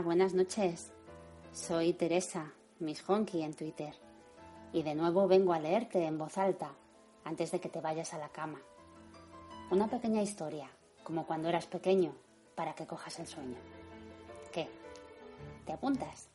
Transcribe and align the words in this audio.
Buenas 0.00 0.32
noches. 0.32 0.90
Soy 1.52 1.92
Teresa, 1.92 2.52
Miss 2.80 3.04
Honky 3.06 3.42
en 3.42 3.54
Twitter. 3.54 3.94
Y 4.72 4.82
de 4.82 4.94
nuevo 4.94 5.28
vengo 5.28 5.52
a 5.52 5.60
leerte 5.60 6.06
en 6.06 6.16
voz 6.18 6.38
alta 6.38 6.72
antes 7.24 7.52
de 7.52 7.60
que 7.60 7.68
te 7.68 7.80
vayas 7.80 8.14
a 8.14 8.18
la 8.18 8.30
cama. 8.30 8.60
Una 9.70 9.88
pequeña 9.88 10.22
historia, 10.22 10.70
como 11.04 11.26
cuando 11.26 11.48
eras 11.48 11.66
pequeño, 11.66 12.14
para 12.54 12.74
que 12.74 12.86
cojas 12.86 13.18
el 13.20 13.26
sueño. 13.26 13.58
¿Qué? 14.50 14.68
¿Te 15.66 15.72
apuntas? 15.72 16.31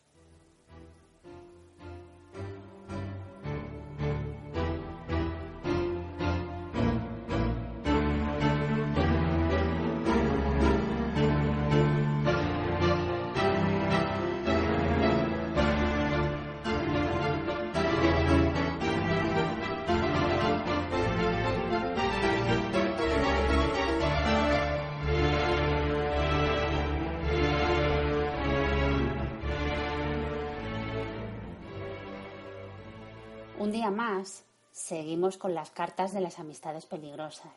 Un 33.59 33.71
día 33.71 33.89
más, 33.89 34.45
seguimos 34.71 35.39
con 35.39 35.55
las 35.55 35.71
cartas 35.71 36.13
de 36.13 36.21
las 36.21 36.37
amistades 36.37 36.85
peligrosas. 36.85 37.51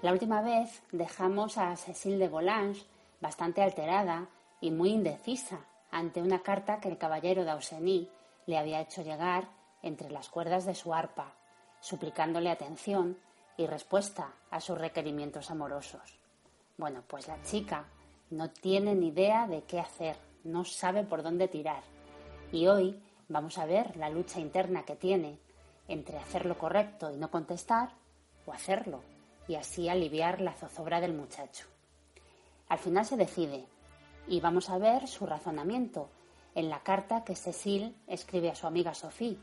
La 0.00 0.12
última 0.12 0.42
vez 0.42 0.80
dejamos 0.92 1.58
a 1.58 1.74
Cecile 1.74 2.18
de 2.18 2.28
Volanges 2.28 2.86
bastante 3.20 3.62
alterada 3.62 4.28
y 4.60 4.70
muy 4.70 4.90
indecisa 4.90 5.66
ante 5.90 6.22
una 6.22 6.44
carta 6.44 6.78
que 6.78 6.88
el 6.88 6.98
caballero 6.98 7.42
d'Auseny 7.42 8.08
le 8.46 8.58
había 8.58 8.80
hecho 8.80 9.02
llegar 9.02 9.48
entre 9.82 10.08
las 10.08 10.28
cuerdas 10.28 10.66
de 10.66 10.76
su 10.76 10.94
arpa, 10.94 11.34
suplicándole 11.80 12.48
atención 12.48 13.18
y 13.56 13.66
respuesta 13.66 14.32
a 14.52 14.60
sus 14.60 14.78
requerimientos 14.78 15.50
amorosos. 15.50 16.16
Bueno, 16.78 17.02
pues 17.08 17.26
la 17.26 17.42
chica 17.42 17.86
no 18.30 18.50
tiene 18.50 18.94
ni 18.94 19.08
idea 19.08 19.48
de 19.48 19.64
qué 19.64 19.80
hacer, 19.80 20.16
no 20.44 20.64
sabe 20.64 21.02
por 21.02 21.24
dónde 21.24 21.48
tirar. 21.48 21.82
Y 22.52 22.68
hoy 22.68 23.02
vamos 23.32 23.58
a 23.58 23.66
ver 23.66 23.96
la 23.96 24.10
lucha 24.10 24.40
interna 24.40 24.84
que 24.84 24.96
tiene 24.96 25.38
entre 25.88 26.18
hacer 26.18 26.46
lo 26.46 26.56
correcto 26.58 27.10
y 27.10 27.16
no 27.16 27.30
contestar 27.30 27.90
o 28.46 28.52
hacerlo 28.52 29.00
y 29.48 29.56
así 29.56 29.88
aliviar 29.88 30.40
la 30.40 30.52
zozobra 30.52 31.00
del 31.00 31.14
muchacho. 31.14 31.66
Al 32.68 32.78
final 32.78 33.04
se 33.04 33.16
decide 33.16 33.66
y 34.28 34.40
vamos 34.40 34.70
a 34.70 34.78
ver 34.78 35.08
su 35.08 35.26
razonamiento 35.26 36.08
en 36.54 36.68
la 36.68 36.80
carta 36.80 37.24
que 37.24 37.34
Cecil 37.34 37.96
escribe 38.06 38.50
a 38.50 38.54
su 38.54 38.66
amiga 38.66 38.94
Sophie, 38.94 39.38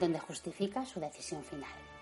donde 0.00 0.18
justifica 0.18 0.84
su 0.86 0.98
decisión 0.98 1.44
final. 1.44 1.97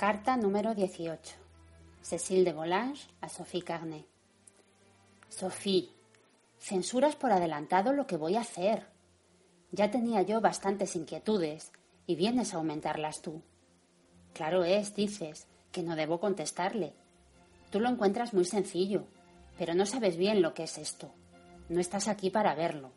Carta 0.00 0.34
número 0.38 0.74
18. 0.74 1.36
Cécile 2.00 2.42
de 2.42 2.54
Volanges 2.54 3.06
a 3.20 3.28
Sophie 3.28 3.60
Carnet. 3.60 4.06
Sophie, 5.28 5.90
censuras 6.58 7.16
por 7.16 7.32
adelantado 7.32 7.92
lo 7.92 8.06
que 8.06 8.16
voy 8.16 8.36
a 8.36 8.40
hacer. 8.40 8.86
Ya 9.72 9.90
tenía 9.90 10.22
yo 10.22 10.40
bastantes 10.40 10.96
inquietudes 10.96 11.70
y 12.06 12.16
vienes 12.16 12.54
a 12.54 12.56
aumentarlas 12.56 13.20
tú. 13.20 13.42
Claro 14.32 14.64
es, 14.64 14.94
dices, 14.94 15.48
que 15.70 15.82
no 15.82 15.96
debo 15.96 16.18
contestarle. 16.18 16.94
Tú 17.68 17.78
lo 17.78 17.90
encuentras 17.90 18.32
muy 18.32 18.46
sencillo, 18.46 19.04
pero 19.58 19.74
no 19.74 19.84
sabes 19.84 20.16
bien 20.16 20.40
lo 20.40 20.54
que 20.54 20.62
es 20.62 20.78
esto. 20.78 21.12
No 21.68 21.78
estás 21.78 22.08
aquí 22.08 22.30
para 22.30 22.54
verlo. 22.54 22.90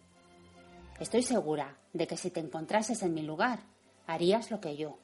Estoy 1.01 1.23
segura 1.23 1.75
de 1.91 2.07
que 2.07 2.15
si 2.15 2.31
te 2.31 2.39
encontrases 2.39 3.03
en 3.03 3.13
mi 3.13 3.23
lugar, 3.23 3.59
harías 4.07 4.51
lo 4.51 4.61
que 4.61 4.77
yo. 4.77 5.02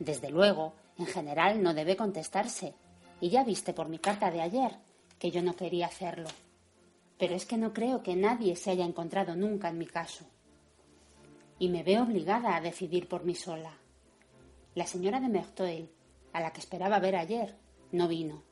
Desde 0.00 0.30
luego, 0.30 0.72
en 0.98 1.06
general 1.06 1.62
no 1.62 1.74
debe 1.74 1.94
contestarse. 1.94 2.74
Y 3.20 3.28
ya 3.28 3.44
viste 3.44 3.74
por 3.74 3.88
mi 3.88 3.98
carta 3.98 4.30
de 4.30 4.40
ayer 4.40 4.78
que 5.18 5.30
yo 5.30 5.42
no 5.42 5.54
quería 5.54 5.86
hacerlo. 5.86 6.28
Pero 7.18 7.34
es 7.34 7.44
que 7.44 7.58
no 7.58 7.74
creo 7.74 8.02
que 8.02 8.16
nadie 8.16 8.56
se 8.56 8.70
haya 8.70 8.86
encontrado 8.86 9.36
nunca 9.36 9.68
en 9.68 9.76
mi 9.76 9.86
caso. 9.86 10.24
Y 11.58 11.68
me 11.68 11.82
veo 11.82 12.04
obligada 12.04 12.56
a 12.56 12.62
decidir 12.62 13.08
por 13.08 13.24
mí 13.24 13.34
sola. 13.34 13.76
La 14.74 14.86
señora 14.86 15.20
de 15.20 15.28
Merteuil, 15.28 15.90
a 16.32 16.40
la 16.40 16.52
que 16.54 16.60
esperaba 16.60 16.98
ver 16.98 17.16
ayer, 17.16 17.54
no 17.92 18.08
vino. 18.08 18.42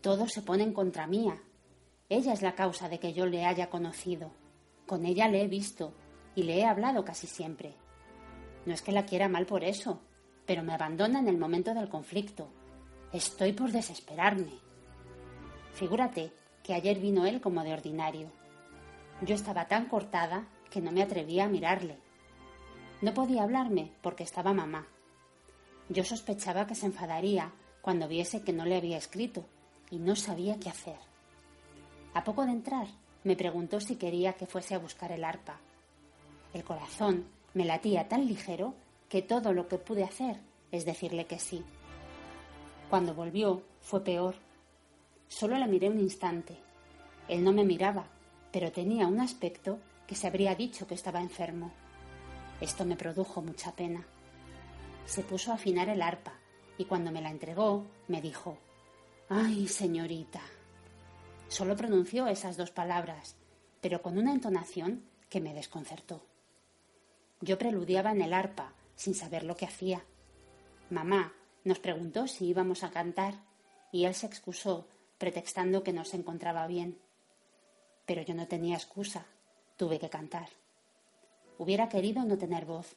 Todos 0.00 0.32
se 0.32 0.40
ponen 0.40 0.72
contra 0.72 1.06
mía. 1.06 1.42
Ella 2.08 2.32
es 2.32 2.40
la 2.40 2.54
causa 2.54 2.88
de 2.88 2.98
que 2.98 3.12
yo 3.12 3.26
le 3.26 3.44
haya 3.44 3.68
conocido. 3.68 4.30
Con 4.86 5.04
ella 5.04 5.28
le 5.28 5.42
he 5.42 5.48
visto 5.48 5.92
y 6.34 6.44
le 6.44 6.60
he 6.60 6.64
hablado 6.64 7.04
casi 7.04 7.26
siempre. 7.26 7.74
No 8.64 8.72
es 8.72 8.80
que 8.80 8.92
la 8.92 9.04
quiera 9.04 9.28
mal 9.28 9.44
por 9.44 9.64
eso, 9.64 10.00
pero 10.46 10.62
me 10.62 10.74
abandona 10.74 11.20
en 11.20 11.28
el 11.28 11.38
momento 11.38 11.74
del 11.74 11.88
conflicto. 11.88 12.48
Estoy 13.12 13.52
por 13.52 13.70
desesperarme. 13.70 14.52
Figúrate 15.74 16.32
que 16.62 16.74
ayer 16.74 16.98
vino 16.98 17.26
él 17.26 17.40
como 17.40 17.62
de 17.64 17.72
ordinario. 17.72 18.30
Yo 19.22 19.34
estaba 19.34 19.68
tan 19.68 19.86
cortada 19.86 20.46
que 20.70 20.80
no 20.80 20.90
me 20.92 21.02
atrevía 21.02 21.44
a 21.44 21.48
mirarle. 21.48 21.98
No 23.00 23.14
podía 23.14 23.42
hablarme 23.42 23.92
porque 24.00 24.22
estaba 24.22 24.52
mamá. 24.52 24.86
Yo 25.88 26.04
sospechaba 26.04 26.66
que 26.66 26.74
se 26.74 26.86
enfadaría 26.86 27.52
cuando 27.82 28.08
viese 28.08 28.42
que 28.42 28.52
no 28.52 28.64
le 28.64 28.76
había 28.76 28.96
escrito 28.96 29.44
y 29.90 29.98
no 29.98 30.16
sabía 30.16 30.58
qué 30.58 30.70
hacer. 30.70 30.96
A 32.14 32.24
poco 32.24 32.44
de 32.44 32.52
entrar, 32.52 32.86
me 33.24 33.36
preguntó 33.36 33.80
si 33.80 33.96
quería 33.96 34.34
que 34.34 34.46
fuese 34.46 34.74
a 34.74 34.78
buscar 34.78 35.12
el 35.12 35.24
arpa. 35.24 35.60
El 36.54 36.64
corazón 36.64 37.26
me 37.54 37.64
latía 37.64 38.08
tan 38.08 38.26
ligero 38.26 38.74
que 39.12 39.20
todo 39.20 39.52
lo 39.52 39.68
que 39.68 39.76
pude 39.76 40.04
hacer 40.04 40.40
es 40.70 40.86
decirle 40.86 41.26
que 41.26 41.38
sí. 41.38 41.62
Cuando 42.88 43.12
volvió 43.12 43.62
fue 43.82 44.02
peor. 44.02 44.36
Solo 45.28 45.58
le 45.58 45.66
miré 45.66 45.90
un 45.90 46.00
instante. 46.00 46.56
Él 47.28 47.44
no 47.44 47.52
me 47.52 47.62
miraba, 47.62 48.06
pero 48.50 48.72
tenía 48.72 49.06
un 49.06 49.20
aspecto 49.20 49.78
que 50.06 50.14
se 50.14 50.26
habría 50.26 50.54
dicho 50.54 50.86
que 50.86 50.94
estaba 50.94 51.20
enfermo. 51.20 51.72
Esto 52.58 52.86
me 52.86 52.96
produjo 52.96 53.42
mucha 53.42 53.72
pena. 53.72 54.02
Se 55.04 55.22
puso 55.22 55.52
a 55.52 55.56
afinar 55.56 55.90
el 55.90 56.00
arpa 56.00 56.32
y 56.78 56.86
cuando 56.86 57.10
me 57.12 57.20
la 57.20 57.28
entregó 57.28 57.84
me 58.08 58.22
dijo, 58.22 58.56
¡Ay, 59.28 59.68
señorita! 59.68 60.40
Solo 61.48 61.76
pronunció 61.76 62.28
esas 62.28 62.56
dos 62.56 62.70
palabras, 62.70 63.36
pero 63.82 64.00
con 64.00 64.16
una 64.16 64.32
entonación 64.32 65.04
que 65.28 65.42
me 65.42 65.52
desconcertó. 65.52 66.24
Yo 67.42 67.58
preludiaba 67.58 68.12
en 68.12 68.22
el 68.22 68.32
arpa, 68.32 68.72
sin 68.96 69.14
saber 69.14 69.44
lo 69.44 69.56
que 69.56 69.66
hacía. 69.66 70.04
Mamá 70.90 71.32
nos 71.64 71.78
preguntó 71.78 72.26
si 72.26 72.46
íbamos 72.46 72.82
a 72.82 72.90
cantar 72.90 73.34
y 73.92 74.04
él 74.04 74.14
se 74.14 74.26
excusó, 74.26 74.88
pretextando 75.18 75.82
que 75.82 75.92
no 75.92 76.04
se 76.04 76.16
encontraba 76.16 76.66
bien. 76.66 76.98
Pero 78.06 78.22
yo 78.22 78.34
no 78.34 78.48
tenía 78.48 78.76
excusa, 78.76 79.26
tuve 79.76 79.98
que 79.98 80.10
cantar. 80.10 80.48
Hubiera 81.58 81.88
querido 81.88 82.24
no 82.24 82.36
tener 82.36 82.64
voz. 82.64 82.96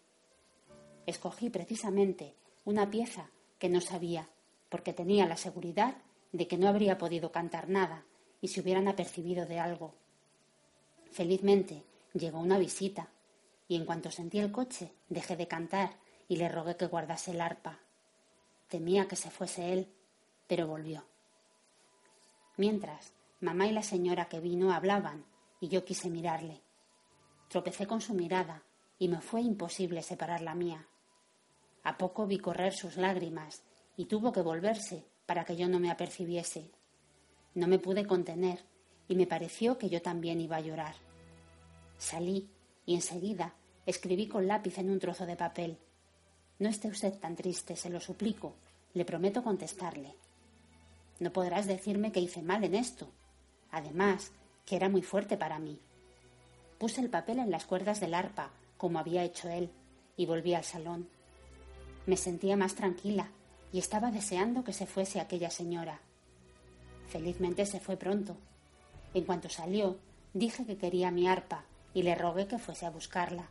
Escogí 1.05 1.49
precisamente 1.49 2.35
una 2.63 2.89
pieza 2.89 3.29
que 3.59 3.69
no 3.69 3.81
sabía, 3.81 4.29
porque 4.69 4.93
tenía 4.93 5.27
la 5.27 5.37
seguridad 5.37 5.97
de 6.31 6.47
que 6.47 6.57
no 6.57 6.67
habría 6.67 6.97
podido 6.97 7.31
cantar 7.31 7.69
nada 7.69 8.05
y 8.41 8.47
se 8.47 8.61
hubieran 8.61 8.87
apercibido 8.87 9.45
de 9.45 9.59
algo. 9.59 9.93
Felizmente 11.11 11.83
llegó 12.13 12.39
una 12.39 12.57
visita 12.57 13.09
y 13.67 13.75
en 13.75 13.85
cuanto 13.85 14.11
sentí 14.11 14.39
el 14.39 14.51
coche 14.51 14.93
dejé 15.09 15.35
de 15.35 15.47
cantar 15.47 15.97
y 16.27 16.37
le 16.37 16.49
rogué 16.49 16.75
que 16.75 16.87
guardase 16.87 17.31
el 17.31 17.41
arpa. 17.41 17.79
Temía 18.67 19.07
que 19.07 19.15
se 19.15 19.29
fuese 19.29 19.73
él, 19.73 19.93
pero 20.47 20.67
volvió. 20.67 21.05
Mientras, 22.57 23.13
mamá 23.39 23.67
y 23.67 23.71
la 23.71 23.83
señora 23.83 24.29
que 24.29 24.39
vino 24.39 24.71
hablaban 24.71 25.25
y 25.59 25.67
yo 25.67 25.83
quise 25.85 26.09
mirarle. 26.09 26.61
Tropecé 27.49 27.85
con 27.85 28.01
su 28.01 28.13
mirada 28.13 28.63
y 28.97 29.07
me 29.07 29.21
fue 29.21 29.41
imposible 29.41 30.01
separar 30.01 30.41
la 30.41 30.55
mía. 30.55 30.87
A 31.83 31.97
poco 31.97 32.25
vi 32.25 32.39
correr 32.39 32.73
sus 32.73 32.97
lágrimas 32.97 33.61
y 33.97 34.05
tuvo 34.05 34.31
que 34.31 34.41
volverse 34.41 35.05
para 35.25 35.45
que 35.45 35.55
yo 35.55 35.67
no 35.67 35.79
me 35.79 35.91
apercibiese. 35.91 36.71
No 37.53 37.67
me 37.67 37.79
pude 37.79 38.05
contener 38.05 38.65
y 39.07 39.15
me 39.15 39.27
pareció 39.27 39.77
que 39.77 39.89
yo 39.89 40.01
también 40.01 40.41
iba 40.41 40.57
a 40.57 40.61
llorar. 40.61 40.95
Salí 41.97 42.49
y 42.85 42.95
enseguida 42.95 43.53
escribí 43.85 44.27
con 44.27 44.47
lápiz 44.47 44.77
en 44.77 44.89
un 44.89 44.99
trozo 44.99 45.25
de 45.25 45.35
papel. 45.35 45.77
No 46.59 46.69
esté 46.69 46.87
usted 46.87 47.13
tan 47.19 47.35
triste, 47.35 47.75
se 47.75 47.89
lo 47.89 47.99
suplico. 47.99 48.53
Le 48.93 49.05
prometo 49.05 49.43
contestarle. 49.43 50.15
No 51.19 51.31
podrás 51.31 51.65
decirme 51.67 52.11
que 52.11 52.19
hice 52.19 52.41
mal 52.41 52.63
en 52.63 52.75
esto. 52.75 53.09
Además, 53.71 54.31
que 54.65 54.75
era 54.75 54.89
muy 54.89 55.01
fuerte 55.01 55.37
para 55.37 55.59
mí. 55.59 55.79
Puse 56.77 57.01
el 57.01 57.09
papel 57.09 57.39
en 57.39 57.51
las 57.51 57.65
cuerdas 57.65 57.99
del 57.99 58.13
arpa, 58.13 58.51
como 58.77 58.99
había 58.99 59.23
hecho 59.23 59.49
él, 59.49 59.69
y 60.17 60.25
volví 60.25 60.53
al 60.53 60.63
salón. 60.63 61.09
Me 62.05 62.17
sentía 62.17 62.55
más 62.55 62.75
tranquila 62.75 63.29
y 63.71 63.79
estaba 63.79 64.11
deseando 64.11 64.63
que 64.63 64.73
se 64.73 64.85
fuese 64.85 65.19
aquella 65.19 65.49
señora. 65.49 65.99
Felizmente 67.07 67.65
se 67.65 67.79
fue 67.79 67.97
pronto. 67.97 68.37
En 69.13 69.23
cuanto 69.25 69.49
salió, 69.49 69.97
dije 70.33 70.65
que 70.65 70.77
quería 70.77 71.11
mi 71.11 71.27
arpa 71.27 71.65
y 71.95 72.03
le 72.03 72.13
rogué 72.13 72.45
que 72.45 72.59
fuese 72.59 72.85
a 72.85 72.91
buscarla. 72.91 73.47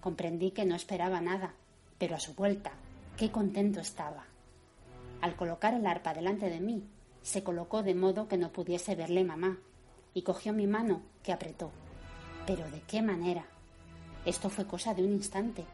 Comprendí 0.00 0.52
que 0.52 0.64
no 0.64 0.76
esperaba 0.76 1.20
nada, 1.20 1.52
pero 1.98 2.14
a 2.14 2.20
su 2.20 2.32
vuelta, 2.34 2.70
qué 3.18 3.32
contento 3.32 3.80
estaba. 3.80 4.24
Al 5.20 5.34
colocar 5.34 5.74
el 5.74 5.84
arpa 5.84 6.14
delante 6.14 6.48
de 6.48 6.60
mí, 6.60 6.86
se 7.22 7.42
colocó 7.42 7.82
de 7.82 7.96
modo 7.96 8.28
que 8.28 8.38
no 8.38 8.52
pudiese 8.52 8.94
verle 8.94 9.24
mamá, 9.24 9.58
y 10.14 10.22
cogió 10.22 10.52
mi 10.52 10.68
mano, 10.68 11.02
que 11.24 11.32
apretó. 11.32 11.72
Pero 12.46 12.70
de 12.70 12.82
qué 12.82 13.02
manera. 13.02 13.44
Esto 14.24 14.48
fue 14.48 14.68
cosa 14.68 14.94
de 14.94 15.02
un 15.02 15.12
instante, 15.12 15.64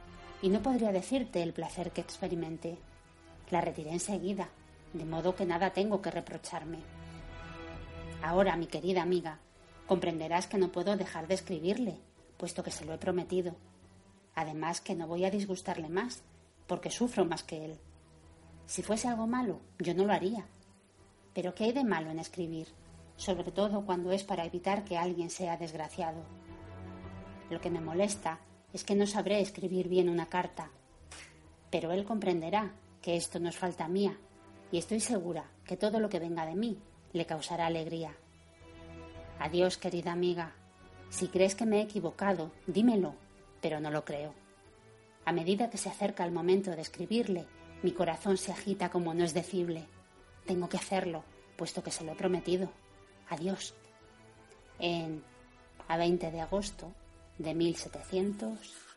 y 0.41 0.49
no 0.49 0.63
podría 0.63 0.93
decirte 0.93 1.43
el 1.43 1.53
placer 1.53 1.91
que 1.91 2.01
experimenté. 2.01 2.79
La 3.51 3.61
retiré 3.61 3.93
enseguida, 3.93 4.49
de 4.95 5.05
modo 5.05 5.37
que 5.37 5.45
nada 5.45 5.75
tengo 5.75 6.01
que 6.01 6.11
reprocharme. 6.11 6.79
Ahora, 8.23 8.56
mi 8.56 8.67
querida 8.67 9.03
amiga, 9.03 9.41
comprenderás 9.91 10.47
que 10.47 10.57
no 10.57 10.71
puedo 10.71 10.97
dejar 10.97 11.27
de 11.27 11.35
escribirle, 11.35 11.99
puesto 12.37 12.63
que 12.63 12.71
se 12.71 12.85
lo 12.85 12.95
he 12.95 12.99
prometido. 12.99 13.57
Además 14.37 14.81
que 14.81 14.95
no 14.95 15.09
voy 15.09 15.25
a 15.25 15.33
disgustarle 15.33 15.89
más, 15.89 16.23
porque 16.69 16.91
sufro 16.91 17.25
más 17.25 17.43
que 17.43 17.65
él. 17.65 17.77
Si 18.67 18.85
fuese 18.85 19.09
algo 19.09 19.27
malo, 19.27 19.59
yo 19.81 19.93
no 19.93 20.05
lo 20.05 20.13
haría. 20.13 20.47
Pero 21.35 21.57
¿qué 21.57 21.65
hay 21.65 21.73
de 21.73 21.83
malo 21.83 22.09
en 22.09 22.21
escribir? 22.21 22.69
Sobre 23.17 23.51
todo 23.51 23.85
cuando 23.85 24.13
es 24.13 24.23
para 24.23 24.45
evitar 24.45 24.85
que 24.85 24.97
alguien 24.97 25.29
sea 25.29 25.57
desgraciado. 25.57 26.23
Lo 27.51 27.61
que 27.61 27.71
me 27.71 27.81
molesta 27.81 28.39
es 28.73 28.85
que 28.85 28.95
no 28.95 29.09
sabré 29.09 29.41
escribir 29.41 29.89
bien 29.89 30.09
una 30.09 30.27
carta. 30.27 30.71
Pero 31.69 31.91
él 31.91 32.05
comprenderá 32.05 32.77
que 33.03 33.17
esto 33.17 33.41
no 33.41 33.49
es 33.49 33.59
falta 33.59 33.89
mía, 33.89 34.17
y 34.71 34.79
estoy 34.79 35.01
segura 35.01 35.51
que 35.65 35.77
todo 35.77 35.99
lo 35.99 36.09
que 36.09 36.21
venga 36.21 36.47
de 36.47 36.55
mí 36.55 36.79
le 37.13 37.27
causará 37.27 37.67
alegría. 37.67 38.15
Adiós, 39.41 39.79
querida 39.79 40.13
amiga. 40.13 40.53
Si 41.09 41.29
crees 41.29 41.55
que 41.55 41.65
me 41.65 41.79
he 41.79 41.83
equivocado, 41.83 42.53
dímelo, 42.67 43.15
pero 43.63 43.81
no 43.81 43.91
lo 43.91 44.05
creo. 44.05 44.35
A 45.25 45.33
medida 45.33 45.71
que 45.71 45.79
se 45.79 45.89
acerca 45.89 46.27
el 46.27 46.31
momento 46.31 46.73
de 46.73 46.83
escribirle, 46.83 47.47
mi 47.83 47.93
corazón 47.93 48.37
se 48.37 48.53
agita 48.53 48.91
como 48.91 49.15
no 49.15 49.25
es 49.25 49.33
decible. 49.33 49.89
Tengo 50.45 50.69
que 50.69 50.77
hacerlo, 50.77 51.25
puesto 51.57 51.83
que 51.83 51.91
se 51.91 52.05
lo 52.05 52.13
he 52.13 52.17
prometido. 52.17 52.71
Adiós. 53.31 53.75
En 54.79 55.25
a 55.89 55.97
20 55.97 56.31
de 56.31 56.41
agosto 56.43 56.93
de 57.39 57.55
1700 57.55 58.90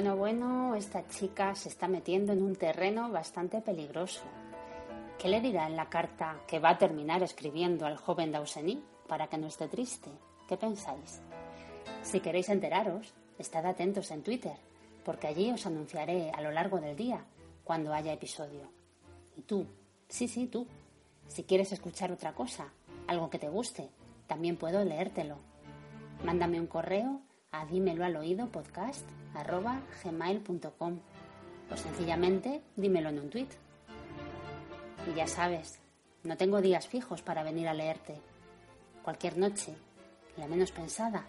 Bueno, 0.00 0.16
bueno, 0.16 0.74
esta 0.76 1.06
chica 1.08 1.54
se 1.54 1.68
está 1.68 1.86
metiendo 1.86 2.32
en 2.32 2.42
un 2.42 2.56
terreno 2.56 3.10
bastante 3.10 3.60
peligroso. 3.60 4.22
¿Qué 5.18 5.28
le 5.28 5.42
dirá 5.42 5.66
en 5.66 5.76
la 5.76 5.90
carta 5.90 6.40
que 6.48 6.58
va 6.58 6.70
a 6.70 6.78
terminar 6.78 7.22
escribiendo 7.22 7.84
al 7.84 7.98
joven 7.98 8.32
Dauseny 8.32 8.82
para 9.06 9.26
que 9.26 9.36
no 9.36 9.46
esté 9.46 9.68
triste? 9.68 10.08
¿Qué 10.48 10.56
pensáis? 10.56 11.20
Si 12.02 12.20
queréis 12.20 12.48
enteraros, 12.48 13.12
estad 13.38 13.66
atentos 13.66 14.10
en 14.10 14.22
Twitter, 14.22 14.54
porque 15.04 15.26
allí 15.26 15.52
os 15.52 15.66
anunciaré 15.66 16.30
a 16.30 16.40
lo 16.40 16.50
largo 16.50 16.80
del 16.80 16.96
día 16.96 17.22
cuando 17.62 17.92
haya 17.92 18.14
episodio. 18.14 18.70
Y 19.36 19.42
tú, 19.42 19.66
sí, 20.08 20.28
sí, 20.28 20.46
tú, 20.46 20.66
si 21.28 21.44
quieres 21.44 21.72
escuchar 21.72 22.10
otra 22.10 22.32
cosa, 22.32 22.72
algo 23.06 23.28
que 23.28 23.38
te 23.38 23.50
guste, 23.50 23.90
también 24.26 24.56
puedo 24.56 24.82
leértelo. 24.82 25.36
Mándame 26.24 26.58
un 26.58 26.68
correo 26.68 27.20
a 27.52 27.66
dímelo 27.66 28.04
al 28.04 28.16
oído 28.16 28.48
podcast 28.48 29.04
arroba 29.34 29.80
gmail.com 30.04 30.98
o 31.70 31.76
sencillamente 31.76 32.62
dímelo 32.76 33.08
en 33.08 33.18
un 33.20 33.30
tweet. 33.30 33.48
Y 35.10 35.16
ya 35.16 35.26
sabes, 35.26 35.80
no 36.22 36.36
tengo 36.36 36.60
días 36.60 36.86
fijos 36.86 37.22
para 37.22 37.42
venir 37.42 37.68
a 37.68 37.74
leerte. 37.74 38.20
Cualquier 39.02 39.38
noche, 39.38 39.74
la 40.36 40.46
menos 40.46 40.72
pensada, 40.72 41.24